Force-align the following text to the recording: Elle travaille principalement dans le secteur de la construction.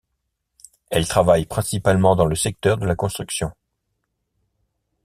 Elle 0.89 1.07
travaille 1.07 1.45
principalement 1.45 2.15
dans 2.15 2.25
le 2.25 2.33
secteur 2.35 2.79
de 2.79 2.87
la 2.87 2.95
construction. 2.95 3.51